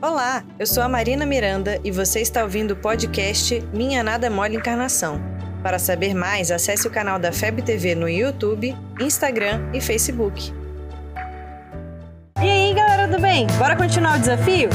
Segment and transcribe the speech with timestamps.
[0.00, 4.54] Olá, eu sou a Marina Miranda e você está ouvindo o podcast Minha Nada Mole
[4.54, 5.20] Encarnação.
[5.60, 10.52] Para saber mais, acesse o canal da FEB TV no YouTube, Instagram e Facebook.
[12.40, 13.48] E aí, galera do bem?
[13.58, 14.70] Bora continuar o desafio?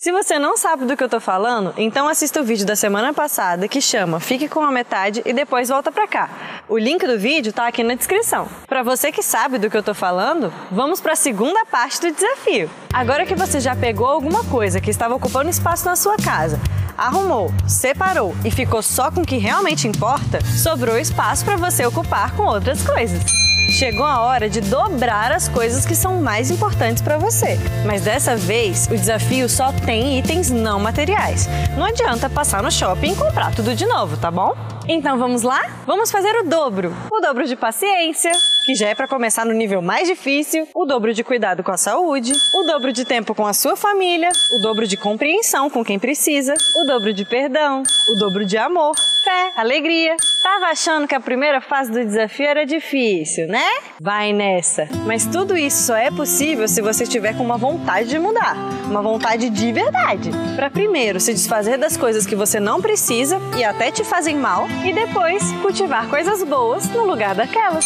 [0.00, 3.12] Se você não sabe do que eu tô falando, então assista o vídeo da semana
[3.12, 6.30] passada que chama Fique com a metade e depois volta pra cá.
[6.68, 8.48] O link do vídeo tá aqui na descrição.
[8.68, 12.12] Para você que sabe do que eu tô falando, vamos para a segunda parte do
[12.12, 12.70] desafio.
[12.94, 16.60] Agora que você já pegou alguma coisa que estava ocupando espaço na sua casa,
[16.96, 22.36] arrumou, separou e ficou só com o que realmente importa, sobrou espaço para você ocupar
[22.36, 23.47] com outras coisas.
[23.70, 27.58] Chegou a hora de dobrar as coisas que são mais importantes para você.
[27.84, 31.46] Mas dessa vez, o desafio só tem itens não materiais.
[31.76, 34.56] Não adianta passar no shopping e comprar tudo de novo, tá bom?
[34.88, 35.82] Então vamos lá?
[35.86, 36.94] Vamos fazer o dobro.
[37.12, 38.32] O dobro de paciência,
[38.64, 41.76] que já é para começar no nível mais difícil, o dobro de cuidado com a
[41.76, 45.98] saúde, o dobro de tempo com a sua família, o dobro de compreensão com quem
[45.98, 48.94] precisa, o dobro de perdão, o dobro de amor,
[49.28, 50.16] fé, alegria.
[50.42, 53.66] Tava achando que a primeira fase do desafio era difícil, né?
[54.00, 54.88] Vai nessa.
[55.04, 59.02] Mas tudo isso só é possível se você estiver com uma vontade de mudar, uma
[59.02, 60.30] vontade de verdade.
[60.56, 64.66] Para primeiro se desfazer das coisas que você não precisa e até te fazem mal,
[64.82, 67.84] e depois cultivar coisas boas no lugar daquelas.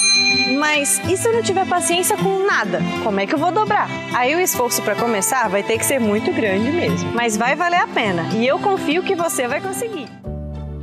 [0.57, 2.81] Mas e se eu não tiver paciência com nada?
[3.03, 3.89] Como é que eu vou dobrar?
[4.15, 7.11] Aí o esforço para começar vai ter que ser muito grande mesmo.
[7.13, 10.07] Mas vai valer a pena e eu confio que você vai conseguir.